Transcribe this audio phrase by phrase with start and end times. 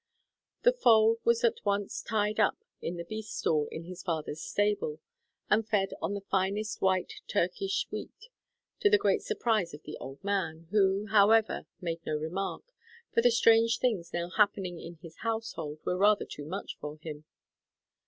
[0.63, 4.99] The foal was at once tied up in the beast stall in his father's stable,
[5.47, 8.25] and fed on the finest white Turkish wheat
[8.79, 12.63] to the great surprise of the old man, who, however, made no remark,
[13.13, 17.25] for the strange things now happening in his household were rather too much for him.